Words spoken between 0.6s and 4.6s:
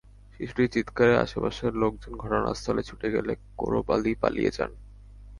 চিৎকারে আশপাশের লোকজন ঘটনাস্থলে ছুটে গেলে কোরব আলী পালিয়ে